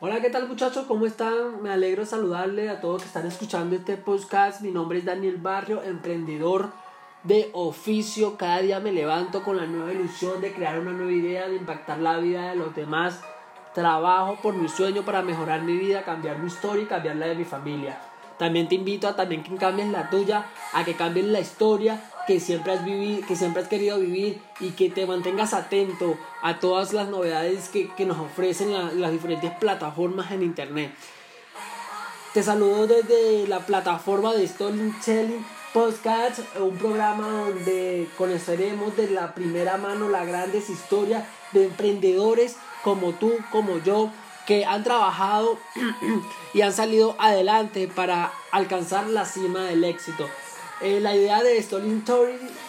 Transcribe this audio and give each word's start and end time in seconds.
Hola, 0.00 0.20
¿qué 0.20 0.28
tal 0.28 0.46
muchachos? 0.46 0.84
¿Cómo 0.86 1.06
están? 1.06 1.62
Me 1.62 1.70
alegro 1.70 2.04
saludarle 2.04 2.68
a 2.68 2.80
todos 2.80 3.02
que 3.02 3.08
están 3.08 3.26
escuchando 3.26 3.74
este 3.74 3.96
podcast. 3.96 4.60
Mi 4.60 4.70
nombre 4.70 4.98
es 4.98 5.06
Daniel 5.06 5.38
Barrio, 5.38 5.82
emprendedor 5.82 6.70
de 7.22 7.50
oficio. 7.54 8.36
Cada 8.36 8.58
día 8.58 8.78
me 8.78 8.92
levanto 8.92 9.42
con 9.42 9.56
la 9.56 9.66
nueva 9.66 9.92
ilusión 9.92 10.42
de 10.42 10.52
crear 10.52 10.78
una 10.78 10.92
nueva 10.92 11.12
idea, 11.12 11.48
de 11.48 11.56
impactar 11.56 11.98
la 11.98 12.18
vida 12.18 12.50
de 12.50 12.56
los 12.56 12.74
demás. 12.74 13.20
Trabajo 13.74 14.36
por 14.42 14.54
mi 14.54 14.68
sueño 14.68 15.06
para 15.06 15.22
mejorar 15.22 15.62
mi 15.62 15.78
vida, 15.78 16.04
cambiar 16.04 16.38
mi 16.38 16.48
historia 16.48 16.82
y 16.82 16.88
cambiar 16.88 17.16
la 17.16 17.26
de 17.26 17.36
mi 17.36 17.44
familia. 17.44 17.98
También 18.38 18.68
te 18.68 18.74
invito 18.74 19.08
a 19.08 19.16
también 19.16 19.42
que 19.42 19.56
cambies 19.56 19.88
la 19.88 20.10
tuya, 20.10 20.44
a 20.74 20.84
que 20.84 20.94
cambies 20.94 21.26
la 21.26 21.40
historia 21.40 22.00
que 22.28 22.40
siempre 22.40 22.74
has 22.74 22.84
vivido, 22.84 23.26
que 23.26 23.36
siempre 23.36 23.62
has 23.62 23.68
querido 23.68 23.98
vivir 23.98 24.38
y 24.60 24.72
que 24.72 24.90
te 24.90 25.06
mantengas 25.06 25.54
atento 25.54 26.18
a 26.42 26.60
todas 26.60 26.92
las 26.92 27.08
novedades 27.08 27.70
que, 27.70 28.04
nos 28.04 28.18
ofrecen 28.18 29.00
las 29.00 29.10
diferentes 29.12 29.50
plataformas 29.52 30.30
en 30.30 30.42
internet. 30.42 30.92
Te 32.34 32.42
saludo 32.42 32.86
desde 32.86 33.48
la 33.48 33.60
plataforma 33.60 34.34
de 34.34 34.46
Storytelling 34.46 35.42
Podcast, 35.72 36.40
un 36.60 36.76
programa 36.76 37.28
donde 37.28 38.06
conoceremos 38.18 38.94
de 38.94 39.08
la 39.08 39.34
primera 39.34 39.78
mano 39.78 40.10
las 40.10 40.26
grandes 40.26 40.68
historias 40.68 41.24
de 41.52 41.64
emprendedores 41.64 42.56
como 42.84 43.12
tú, 43.12 43.32
como 43.50 43.78
yo, 43.78 44.10
que 44.46 44.66
han 44.66 44.84
trabajado 44.84 45.58
y 46.52 46.60
han 46.60 46.74
salido 46.74 47.16
adelante 47.18 47.88
para 47.88 48.34
alcanzar 48.52 49.06
la 49.06 49.24
cima 49.24 49.64
del 49.64 49.82
éxito. 49.84 50.28
Eh, 50.80 51.00
la 51.00 51.14
idea 51.14 51.42
de 51.42 51.58
Story 51.58 52.02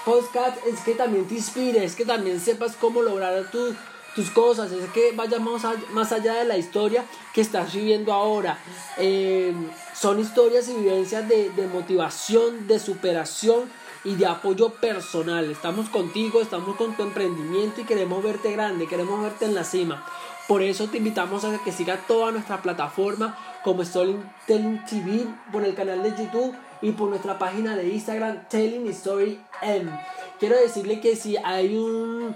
Podcast 0.03 0.57
es 0.65 0.79
que 0.81 0.95
también 0.95 1.27
te 1.27 1.35
inspires, 1.35 1.95
que 1.95 2.05
también 2.05 2.39
sepas 2.39 2.75
cómo 2.75 3.01
lograr 3.03 3.51
tus 3.51 4.29
cosas, 4.31 4.71
es 4.71 4.89
que 4.91 5.11
vayas 5.15 5.39
más, 5.39 6.11
allá 6.11 6.33
de 6.33 6.45
la 6.45 6.57
historia 6.57 7.05
que 7.33 7.41
estás 7.41 7.73
viviendo 7.73 8.11
ahora. 8.11 8.57
Eh, 8.97 9.53
son 9.93 10.19
historias 10.19 10.67
y 10.69 10.73
vivencias 10.73 11.27
de, 11.29 11.51
de 11.51 11.67
motivación, 11.67 12.67
de 12.67 12.79
superación 12.79 13.69
y 14.03 14.15
de 14.15 14.25
apoyo 14.25 14.69
personal. 14.69 15.51
Estamos 15.51 15.89
contigo, 15.89 16.41
estamos 16.41 16.75
con 16.77 16.95
tu 16.95 17.03
emprendimiento 17.03 17.81
y 17.81 17.83
queremos 17.83 18.23
verte 18.23 18.51
grande, 18.51 18.87
queremos 18.87 19.21
verte 19.21 19.45
en 19.45 19.53
la 19.53 19.63
cima. 19.63 20.03
Por 20.47 20.63
eso 20.63 20.87
te 20.87 20.97
invitamos 20.97 21.45
a 21.45 21.55
que 21.63 21.71
sigas 21.71 22.07
toda 22.07 22.31
nuestra 22.31 22.59
plataforma 22.63 23.37
como 23.63 23.85
Storytelling 23.85 24.83
TV 24.85 25.27
por 25.51 25.63
el 25.63 25.75
canal 25.75 26.01
de 26.01 26.09
YouTube 26.09 26.55
y 26.81 26.91
por 26.91 27.09
nuestra 27.09 27.37
página 27.37 27.75
de 27.75 27.89
Instagram 27.89 28.47
Telling 28.49 28.87
Story 28.87 29.39
M. 29.61 29.91
Quiero 30.39 30.55
decirle 30.57 31.01
que 31.01 31.15
si 31.15 31.37
hay 31.37 31.75
un 31.75 32.35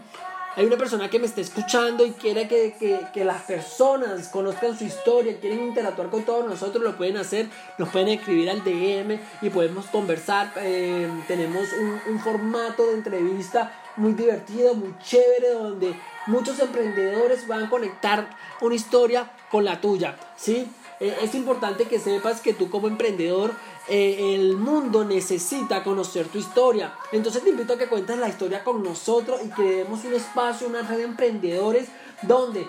hay 0.55 0.65
una 0.65 0.77
persona 0.77 1.09
que 1.09 1.17
me 1.17 1.25
está 1.25 1.41
escuchando 1.41 2.05
y 2.05 2.11
quiere 2.11 2.47
que, 2.47 3.25
las 3.25 3.41
personas 3.41 4.27
conozcan 4.27 4.77
su 4.77 4.83
historia, 4.83 5.39
quieren 5.39 5.63
interactuar 5.63 6.09
con 6.09 6.23
todos 6.23 6.45
nosotros, 6.47 6.83
lo 6.83 6.95
pueden 6.95 7.17
hacer, 7.17 7.47
nos 7.79 7.89
pueden 7.89 8.09
escribir 8.09 8.51
al 8.51 8.63
DM 8.63 9.19
y 9.41 9.49
podemos 9.49 9.87
conversar. 9.87 10.51
Eh, 10.57 11.09
tenemos 11.27 11.65
un, 11.73 12.13
un, 12.13 12.19
formato 12.19 12.85
de 12.85 12.93
entrevista 12.93 13.71
muy 13.95 14.13
divertido, 14.13 14.75
muy 14.75 14.93
chévere, 15.03 15.53
donde 15.53 15.95
muchos 16.27 16.59
emprendedores 16.59 17.47
van 17.47 17.63
a 17.63 17.69
conectar 17.69 18.29
una 18.61 18.75
historia 18.75 19.31
con 19.49 19.65
la 19.65 19.81
tuya. 19.81 20.15
¿sí? 20.35 20.67
Eh, 20.99 21.17
es 21.21 21.35
importante 21.35 21.85
que 21.85 21.99
sepas 21.99 22.41
que 22.41 22.53
tú 22.53 22.69
como 22.69 22.87
emprendedor 22.87 23.51
eh, 23.87 24.35
el 24.35 24.55
mundo 24.55 25.03
necesita 25.03 25.83
conocer 25.83 26.27
tu 26.27 26.37
historia. 26.37 26.93
Entonces 27.11 27.43
te 27.43 27.49
invito 27.49 27.73
a 27.73 27.77
que 27.77 27.87
cuentes 27.87 28.17
la 28.17 28.29
historia 28.29 28.63
con 28.63 28.81
nosotros 28.81 29.41
y 29.43 29.49
creemos 29.49 30.03
un 30.05 30.13
espacio, 30.13 30.67
una 30.67 30.83
red 30.83 30.97
de 30.97 31.03
emprendedores 31.03 31.89
donde 32.21 32.67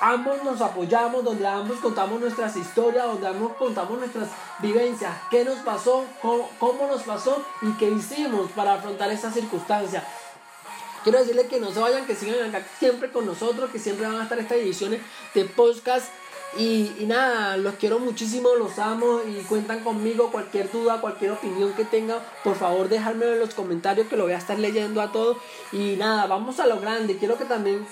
ambos 0.00 0.42
nos 0.42 0.60
apoyamos, 0.60 1.22
donde 1.22 1.46
ambos 1.46 1.78
contamos 1.78 2.20
nuestras 2.20 2.56
historias, 2.56 3.06
donde 3.06 3.26
ambos 3.26 3.52
contamos 3.54 3.98
nuestras 3.98 4.28
vivencias, 4.60 5.12
qué 5.30 5.44
nos 5.44 5.58
pasó, 5.58 6.04
cómo, 6.22 6.48
cómo 6.58 6.86
nos 6.86 7.02
pasó 7.02 7.42
y 7.62 7.70
qué 7.72 7.90
hicimos 7.90 8.50
para 8.52 8.74
afrontar 8.74 9.10
esa 9.10 9.30
circunstancia. 9.30 10.02
Quiero 11.02 11.18
decirles 11.18 11.48
que 11.48 11.60
no 11.60 11.70
se 11.70 11.80
vayan, 11.80 12.06
que 12.06 12.14
sigan 12.14 12.48
acá 12.48 12.66
siempre 12.78 13.12
con 13.12 13.26
nosotros, 13.26 13.70
que 13.70 13.78
siempre 13.78 14.06
van 14.06 14.16
a 14.16 14.22
estar 14.22 14.38
estas 14.38 14.56
ediciones 14.56 15.02
de 15.34 15.44
podcast 15.44 16.06
y, 16.56 17.04
nada, 17.06 17.56
los 17.56 17.74
quiero 17.74 17.98
muchísimo, 17.98 18.54
los 18.54 18.78
amo 18.78 19.20
y 19.26 19.42
cuentan 19.44 19.80
conmigo. 19.80 20.30
Cualquier 20.30 20.70
duda, 20.70 21.00
cualquier 21.00 21.32
opinión 21.32 21.72
que 21.74 21.84
tengan, 21.84 22.18
por 22.42 22.56
favor 22.56 22.88
dejármelo 22.88 23.32
en 23.32 23.40
los 23.40 23.54
comentarios 23.54 24.08
que 24.08 24.16
lo 24.16 24.24
voy 24.24 24.32
a 24.32 24.38
estar 24.38 24.58
leyendo 24.58 25.00
a 25.00 25.12
todos. 25.12 25.36
Y 25.72 25.96
nada, 25.96 26.26
vamos 26.26 26.60
a 26.60 26.66
lo 26.66 26.80
grande. 26.80 27.16
Quiero 27.16 27.36
que 27.36 27.44
también 27.44 27.86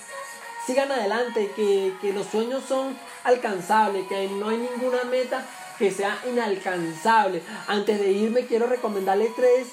sigan 0.65 0.91
adelante, 0.91 1.51
que, 1.55 1.93
que 2.01 2.13
los 2.13 2.27
sueños 2.27 2.63
son 2.67 2.97
alcanzables, 3.23 4.07
que 4.07 4.27
no 4.29 4.49
hay 4.49 4.57
ninguna 4.57 5.03
meta 5.03 5.45
que 5.77 5.91
sea 5.91 6.17
inalcanzable. 6.29 7.41
Antes 7.67 7.99
de 7.99 8.11
irme, 8.11 8.45
quiero 8.45 8.67
recomendarles 8.67 9.35
tres 9.35 9.67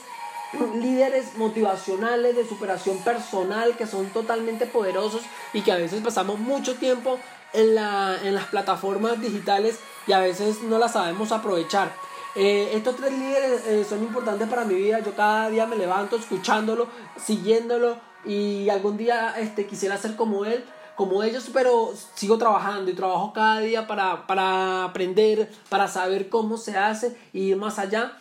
líderes 0.74 1.36
motivacionales 1.36 2.34
de 2.34 2.46
superación 2.46 2.98
personal 2.98 3.76
que 3.76 3.86
son 3.86 4.06
totalmente 4.06 4.66
poderosos 4.66 5.22
y 5.52 5.62
que 5.62 5.70
a 5.70 5.76
veces 5.76 6.02
pasamos 6.02 6.40
mucho 6.40 6.74
tiempo 6.74 7.20
en, 7.52 7.74
la, 7.74 8.16
en 8.22 8.34
las 8.34 8.46
plataformas 8.46 9.20
digitales 9.20 9.78
y 10.06 10.12
a 10.12 10.20
veces 10.20 10.62
no 10.62 10.78
las 10.78 10.92
sabemos 10.92 11.32
aprovechar. 11.32 11.92
Eh, 12.36 12.70
estos 12.74 12.96
tres 12.96 13.12
líderes 13.12 13.66
eh, 13.66 13.84
son 13.88 14.02
importantes 14.02 14.48
para 14.48 14.64
mi 14.64 14.74
vida. 14.74 15.00
Yo 15.00 15.14
cada 15.14 15.50
día 15.50 15.66
me 15.66 15.76
levanto 15.76 16.16
escuchándolo, 16.16 16.86
siguiéndolo 17.16 17.96
y 18.24 18.68
algún 18.68 18.96
día 18.96 19.34
este, 19.38 19.66
quisiera 19.66 19.96
ser 19.96 20.16
como 20.16 20.44
él, 20.44 20.64
como 20.96 21.22
ellos, 21.22 21.48
pero 21.52 21.92
sigo 22.14 22.38
trabajando 22.38 22.90
y 22.90 22.94
trabajo 22.94 23.32
cada 23.32 23.60
día 23.60 23.86
para, 23.86 24.26
para 24.26 24.84
aprender, 24.84 25.50
para 25.68 25.88
saber 25.88 26.28
cómo 26.28 26.56
se 26.56 26.76
hace 26.76 27.16
y 27.32 27.50
ir 27.50 27.56
más 27.56 27.78
allá 27.78 28.12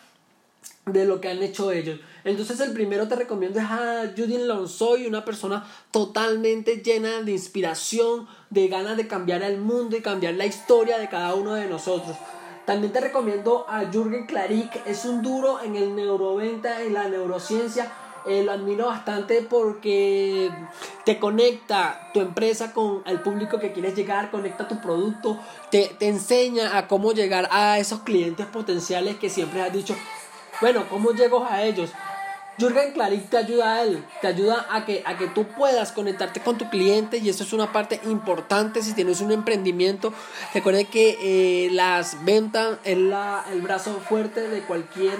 de 0.92 1.04
lo 1.04 1.20
que 1.20 1.28
han 1.28 1.42
hecho 1.42 1.72
ellos. 1.72 2.00
Entonces 2.24 2.60
el 2.60 2.72
primero 2.72 3.08
te 3.08 3.16
recomiendo 3.16 3.58
es 3.58 3.66
a 3.66 4.12
Judy 4.16 4.38
Lonsoy, 4.38 5.06
una 5.06 5.24
persona 5.24 5.66
totalmente 5.90 6.76
llena 6.76 7.22
de 7.22 7.32
inspiración, 7.32 8.28
de 8.50 8.68
ganas 8.68 8.96
de 8.96 9.08
cambiar 9.08 9.42
el 9.42 9.58
mundo 9.58 9.96
y 9.96 10.02
cambiar 10.02 10.34
la 10.34 10.46
historia 10.46 10.98
de 10.98 11.08
cada 11.08 11.34
uno 11.34 11.54
de 11.54 11.66
nosotros. 11.66 12.16
También 12.66 12.92
te 12.92 13.00
recomiendo 13.00 13.66
a 13.68 13.90
Jürgen 13.90 14.26
Klarik, 14.26 14.86
es 14.86 15.04
un 15.04 15.22
duro 15.22 15.60
en 15.60 15.76
el 15.76 15.96
neuroventa, 15.96 16.82
en 16.82 16.94
la 16.94 17.08
neurociencia. 17.08 17.90
Eh, 18.26 18.42
lo 18.44 18.52
admiro 18.52 18.86
bastante 18.86 19.40
porque 19.40 20.50
te 21.06 21.18
conecta 21.18 22.10
tu 22.12 22.20
empresa 22.20 22.74
con 22.74 23.02
el 23.06 23.20
público 23.20 23.58
que 23.58 23.72
quieres 23.72 23.94
llegar, 23.94 24.30
conecta 24.30 24.68
tu 24.68 24.78
producto, 24.78 25.38
te, 25.70 25.90
te 25.98 26.08
enseña 26.08 26.76
a 26.76 26.86
cómo 26.86 27.12
llegar 27.12 27.48
a 27.50 27.78
esos 27.78 28.00
clientes 28.00 28.44
potenciales 28.46 29.16
que 29.16 29.30
siempre 29.30 29.62
has 29.62 29.72
dicho, 29.72 29.96
bueno, 30.60 30.86
¿cómo 30.88 31.12
llego 31.12 31.44
a 31.44 31.62
ellos? 31.62 31.90
Jürgen 32.58 32.92
Klarik 32.92 33.30
te 33.30 33.38
ayuda 33.38 33.74
a 33.74 33.82
él, 33.82 34.04
te 34.20 34.26
ayuda 34.26 34.66
a 34.70 34.84
que, 34.84 35.02
a 35.06 35.16
que 35.16 35.28
tú 35.28 35.46
puedas 35.46 35.92
conectarte 35.92 36.40
con 36.40 36.58
tu 36.58 36.68
cliente 36.68 37.16
y 37.16 37.30
eso 37.30 37.42
es 37.42 37.54
una 37.54 37.72
parte 37.72 38.00
importante 38.04 38.82
si 38.82 38.92
tienes 38.92 39.22
un 39.22 39.32
emprendimiento. 39.32 40.12
Recuerde 40.52 40.84
que 40.84 41.16
eh, 41.22 41.70
las 41.70 42.22
ventas 42.24 42.78
es 42.84 42.98
la, 42.98 43.44
el 43.50 43.62
brazo 43.62 43.98
fuerte 44.06 44.48
de 44.48 44.60
cualquier 44.60 45.14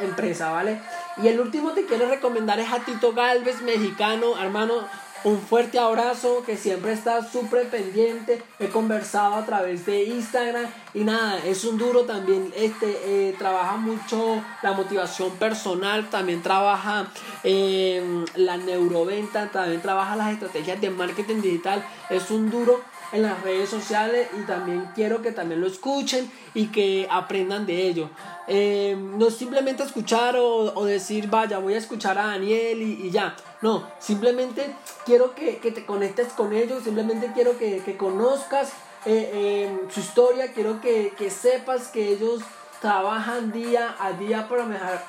empresa, 0.00 0.50
¿vale? 0.50 0.80
Y 1.22 1.28
el 1.28 1.38
último 1.38 1.72
te 1.72 1.84
quiero 1.84 2.08
recomendar 2.08 2.60
es 2.60 2.72
a 2.72 2.78
Tito 2.80 3.12
Galvez, 3.12 3.60
mexicano, 3.60 4.38
hermano 4.40 4.86
un 5.24 5.40
fuerte 5.40 5.78
abrazo 5.78 6.42
que 6.44 6.56
siempre 6.56 6.92
está 6.92 7.28
súper 7.28 7.68
pendiente. 7.68 8.42
He 8.58 8.68
conversado 8.68 9.34
a 9.34 9.44
través 9.44 9.86
de 9.86 10.04
Instagram 10.04 10.66
y 10.94 11.04
nada, 11.04 11.38
es 11.44 11.64
un 11.64 11.78
duro 11.78 12.02
también. 12.04 12.52
Este 12.56 12.96
eh, 13.04 13.34
trabaja 13.38 13.76
mucho 13.76 14.42
la 14.62 14.72
motivación 14.72 15.30
personal, 15.32 16.08
también 16.10 16.42
trabaja 16.42 17.08
eh, 17.44 18.24
la 18.34 18.56
neuroventa, 18.56 19.50
también 19.50 19.82
trabaja 19.82 20.16
las 20.16 20.32
estrategias 20.32 20.80
de 20.80 20.90
marketing 20.90 21.40
digital. 21.40 21.84
Es 22.10 22.30
un 22.30 22.50
duro 22.50 22.82
en 23.12 23.22
las 23.22 23.42
redes 23.42 23.68
sociales 23.68 24.28
y 24.38 24.46
también 24.46 24.88
quiero 24.94 25.22
que 25.22 25.32
también 25.32 25.60
lo 25.60 25.66
escuchen 25.66 26.30
y 26.54 26.68
que 26.68 27.06
aprendan 27.10 27.66
de 27.66 27.86
ello. 27.86 28.10
Eh, 28.48 28.96
no 28.98 29.30
simplemente 29.30 29.82
escuchar 29.82 30.36
o, 30.36 30.84
decir, 30.84 31.28
vaya, 31.28 31.58
voy 31.58 31.74
a 31.74 31.78
escuchar 31.78 32.18
a 32.18 32.26
Daniel 32.26 32.82
y, 32.82 33.10
ya. 33.10 33.36
No, 33.62 33.88
simplemente 33.98 34.74
quiero 35.04 35.34
que, 35.34 35.54
te 35.54 35.84
conectes 35.84 36.32
con 36.32 36.52
ellos, 36.52 36.84
simplemente 36.84 37.30
quiero 37.34 37.58
que, 37.58 37.96
conozcas 37.96 38.72
eh, 39.04 39.30
eh, 39.32 39.80
su 39.90 40.00
historia, 40.00 40.52
quiero 40.52 40.80
que, 40.80 41.12
que 41.16 41.30
sepas 41.30 41.88
que 41.88 42.08
ellos 42.08 42.42
trabajan 42.80 43.52
día 43.52 43.94
a 43.98 44.12
día 44.12 44.48
para 44.48 44.64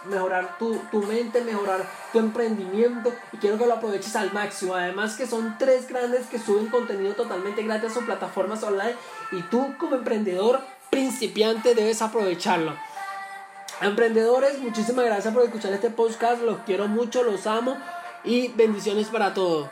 mejorar, 0.05 0.57
tu, 0.57 0.79
mente, 1.07 1.41
mejorar 1.41 1.85
tu 2.11 2.19
emprendimiento 2.19 3.13
y 3.31 3.37
quiero 3.37 3.57
que 3.57 3.65
lo 3.65 3.75
aproveches 3.75 4.15
al 4.15 4.33
máximo. 4.33 4.75
Además 4.75 5.15
que 5.15 5.27
son 5.27 5.57
tres 5.57 5.87
grandes 5.87 6.27
que 6.27 6.39
suben 6.39 6.67
contenido 6.67 7.13
totalmente 7.13 7.63
gratis 7.63 7.91
a 7.91 7.93
sus 7.93 8.03
plataformas 8.03 8.63
online 8.63 8.95
y 9.31 9.41
tú 9.43 9.75
como 9.77 9.95
emprendedor 9.95 10.61
principiante 10.89 11.75
debes 11.75 12.01
aprovecharlo. 12.01 12.73
Emprendedores, 13.81 14.59
muchísimas 14.59 15.05
gracias 15.05 15.33
por 15.33 15.43
escuchar 15.43 15.71
este 15.73 15.91
podcast, 15.91 16.41
los 16.41 16.59
quiero 16.65 16.87
mucho, 16.87 17.23
los 17.23 17.45
amo 17.45 17.77
y 18.23 18.47
bendiciones 18.49 19.07
para 19.09 19.33
todos. 19.33 19.69